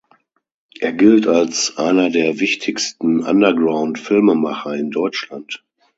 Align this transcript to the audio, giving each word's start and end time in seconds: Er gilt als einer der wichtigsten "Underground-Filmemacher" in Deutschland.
Er 0.79 0.93
gilt 0.93 1.27
als 1.27 1.77
einer 1.77 2.09
der 2.09 2.39
wichtigsten 2.39 3.19
"Underground-Filmemacher" 3.23 4.73
in 4.73 4.89
Deutschland. 4.89 5.63